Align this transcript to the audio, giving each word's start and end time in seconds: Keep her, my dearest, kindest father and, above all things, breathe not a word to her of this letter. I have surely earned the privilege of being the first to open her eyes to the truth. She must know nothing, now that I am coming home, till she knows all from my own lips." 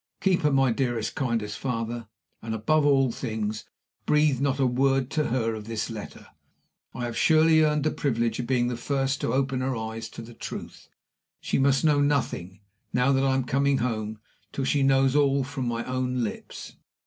Keep 0.19 0.41
her, 0.41 0.51
my 0.51 0.71
dearest, 0.71 1.13
kindest 1.13 1.59
father 1.59 2.07
and, 2.41 2.55
above 2.55 2.87
all 2.87 3.11
things, 3.11 3.65
breathe 4.07 4.41
not 4.41 4.57
a 4.59 4.65
word 4.65 5.11
to 5.11 5.25
her 5.25 5.53
of 5.53 5.65
this 5.65 5.91
letter. 5.91 6.25
I 6.91 7.05
have 7.05 7.15
surely 7.15 7.61
earned 7.61 7.83
the 7.83 7.91
privilege 7.91 8.39
of 8.39 8.47
being 8.47 8.65
the 8.67 8.75
first 8.75 9.21
to 9.21 9.31
open 9.31 9.61
her 9.61 9.75
eyes 9.77 10.09
to 10.17 10.23
the 10.23 10.33
truth. 10.33 10.89
She 11.39 11.59
must 11.59 11.85
know 11.85 12.01
nothing, 12.01 12.61
now 12.91 13.11
that 13.11 13.23
I 13.23 13.35
am 13.35 13.43
coming 13.43 13.77
home, 13.77 14.17
till 14.51 14.65
she 14.65 14.81
knows 14.81 15.15
all 15.15 15.43
from 15.43 15.67
my 15.67 15.85
own 15.85 16.23
lips." 16.23 16.77